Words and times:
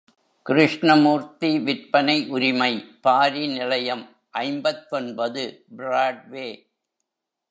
கிருஷ்ணமூர்த்தி 0.45 1.49
விற்பனை 1.59 2.15
உரிமை 2.29 2.71
பாரி 3.01 3.43
நிலையம் 3.47 4.03
ஐம்பத்தொன்பது, 4.33 5.43
பிராட்வே. 5.77 6.47